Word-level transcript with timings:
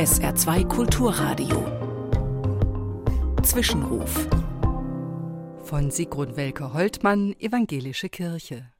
SR2 0.00 0.66
Kulturradio. 0.66 1.60
Zwischenruf. 3.42 4.28
Von 5.62 5.90
Sigrun 5.90 6.36
Welke-Holtmann, 6.36 7.38
Evangelische 7.38 8.08
Kirche. 8.08 8.72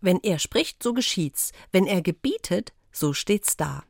Wenn 0.00 0.20
er 0.22 0.38
spricht, 0.38 0.80
so 0.80 0.92
geschieht's. 0.92 1.50
Wenn 1.72 1.88
er 1.88 2.00
gebietet, 2.00 2.72
so 2.92 3.12
steht's 3.12 3.56
da. 3.56 3.82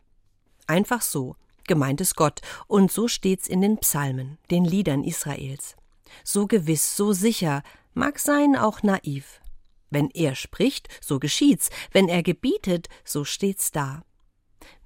Einfach 0.67 1.03
so. 1.03 1.37
Gemeint 1.67 2.01
ist 2.01 2.17
Gott. 2.17 2.41
Und 2.69 2.91
so 2.91 3.07
steht's 3.07 3.49
in 3.49 3.61
den 3.61 3.77
Psalmen, 3.77 4.39
den 4.51 4.65
Liedern 4.65 5.05
Israels. 5.05 5.77
So 6.25 6.47
gewiss, 6.47 6.97
so 6.97 7.13
sicher, 7.13 7.63
mag 7.93 8.19
sein 8.19 8.57
auch 8.57 8.83
naiv. 8.83 9.43
Wenn 9.91 10.09
er 10.09 10.35
spricht, 10.35 10.89
so 11.03 11.19
geschieht's. 11.19 11.69
Wenn 11.93 12.09
er 12.09 12.23
gebietet, 12.23 12.89
so 13.05 13.27
steht's 13.27 13.73
da. 13.73 14.05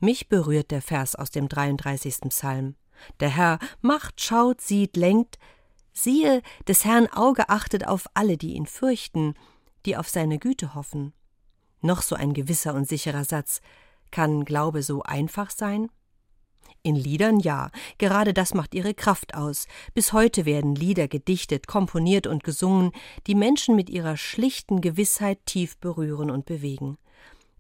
Mich 0.01 0.29
berührt 0.29 0.71
der 0.71 0.83
Vers 0.83 1.15
aus 1.15 1.31
dem 1.31 1.49
33. 1.49 2.21
Psalm. 2.29 2.75
Der 3.21 3.31
Herr 3.31 3.59
macht, 3.81 4.21
schaut, 4.21 4.61
sieht, 4.61 4.97
lenkt. 4.97 5.39
Siehe, 5.93 6.43
des 6.67 6.85
Herrn 6.85 7.07
Auge 7.09 7.49
achtet 7.49 7.87
auf 7.87 8.07
alle, 8.15 8.37
die 8.37 8.55
ihn 8.55 8.67
fürchten, 8.67 9.35
die 9.85 9.97
auf 9.97 10.09
seine 10.09 10.39
Güte 10.39 10.75
hoffen. 10.75 11.13
Noch 11.81 12.03
so 12.03 12.15
ein 12.15 12.33
gewisser 12.33 12.75
und 12.75 12.89
sicherer 12.89 13.25
Satz. 13.25 13.61
Kann 14.11 14.45
Glaube 14.45 14.83
so 14.83 15.03
einfach 15.03 15.51
sein? 15.51 15.89
In 16.85 16.97
Liedern 16.97 17.39
ja, 17.39 17.71
gerade 17.99 18.35
das 18.35 18.55
macht 18.55 18.75
ihre 18.75 18.95
Kraft 18.95 19.35
aus. 19.35 19.67
Bis 19.95 20.13
heute 20.13 20.45
werden 20.45 20.75
Lieder 20.75 21.07
gedichtet, 21.07 21.67
komponiert 21.67 22.27
und 22.27 22.43
gesungen, 22.43 22.93
die 23.27 23.35
Menschen 23.35 23.77
mit 23.77 23.89
ihrer 23.89 24.17
schlichten 24.17 24.81
Gewissheit 24.81 25.39
tief 25.47 25.77
berühren 25.79 26.31
und 26.31 26.45
bewegen 26.45 26.99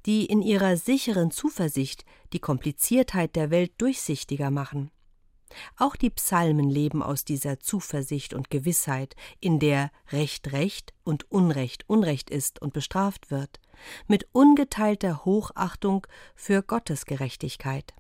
die 0.06 0.27
in 0.27 0.42
ihrer 0.42 0.77
sicheren 0.77 1.30
Zuversicht 1.30 2.05
die 2.33 2.41
Kompliziertheit 2.41 3.37
der 3.37 3.51
Welt 3.51 3.73
durchsichtiger 3.79 4.50
machen. 4.50 4.91
Auch 5.77 5.97
die 5.97 6.11
Psalmen 6.11 6.69
leben 6.70 7.03
aus 7.03 7.25
dieser 7.25 7.61
Zuversicht 7.61 8.34
und 8.34 8.50
Gewissheit, 8.50 9.14
in 9.41 9.58
der 9.58 9.91
Recht 10.11 10.53
Recht 10.53 10.92
und 11.05 11.30
Unrecht 11.30 11.84
Unrecht 11.89 12.30
ist 12.30 12.61
und 12.62 12.73
bestraft 12.73 13.30
wird, 13.30 13.61
mit 14.06 14.27
ungeteilter 14.33 15.25
Hochachtung 15.25 16.06
für 16.34 16.62
Gottes 16.62 17.05
Gerechtigkeit. 17.05 17.95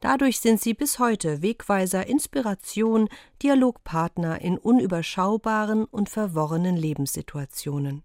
Dadurch 0.00 0.40
sind 0.40 0.60
sie 0.60 0.74
bis 0.74 0.98
heute 0.98 1.42
Wegweiser, 1.42 2.06
Inspiration, 2.06 3.08
Dialogpartner 3.42 4.40
in 4.40 4.58
unüberschaubaren 4.58 5.84
und 5.84 6.08
verworrenen 6.08 6.76
Lebenssituationen. 6.76 8.02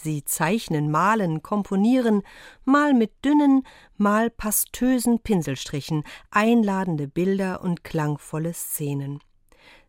Sie 0.00 0.24
zeichnen, 0.24 0.90
malen, 0.90 1.42
komponieren, 1.42 2.22
mal 2.64 2.94
mit 2.94 3.24
dünnen, 3.24 3.66
mal 3.96 4.30
pastösen 4.30 5.18
Pinselstrichen, 5.18 6.04
einladende 6.30 7.08
Bilder 7.08 7.62
und 7.62 7.82
klangvolle 7.82 8.54
Szenen. 8.54 9.18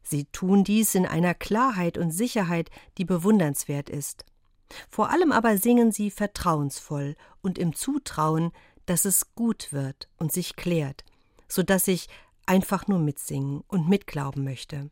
Sie 0.01 0.25
tun 0.25 0.63
dies 0.63 0.95
in 0.95 1.05
einer 1.05 1.35
Klarheit 1.35 1.99
und 1.99 2.09
Sicherheit, 2.09 2.71
die 2.97 3.05
bewundernswert 3.05 3.89
ist. 3.89 4.25
Vor 4.89 5.11
allem 5.11 5.31
aber 5.31 5.57
singen 5.57 5.91
sie 5.91 6.09
vertrauensvoll 6.09 7.15
und 7.41 7.59
im 7.59 7.75
Zutrauen, 7.75 8.51
dass 8.87 9.05
es 9.05 9.35
gut 9.35 9.71
wird 9.71 10.09
und 10.17 10.31
sich 10.31 10.55
klärt, 10.55 11.03
so 11.47 11.61
dass 11.61 11.87
ich 11.87 12.07
einfach 12.47 12.87
nur 12.87 12.97
mitsingen 12.97 13.61
und 13.67 13.87
mitglauben 13.87 14.43
möchte. 14.43 14.89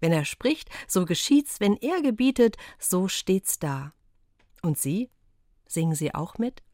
Wenn 0.00 0.12
er 0.12 0.26
spricht, 0.26 0.68
so 0.86 1.06
geschieht's, 1.06 1.60
wenn 1.60 1.76
er 1.76 2.02
gebietet, 2.02 2.56
so 2.78 3.08
steht's 3.08 3.58
da. 3.58 3.94
Und 4.62 4.78
Sie? 4.78 5.10
Singen 5.66 5.94
Sie 5.94 6.14
auch 6.14 6.38
mit? 6.38 6.62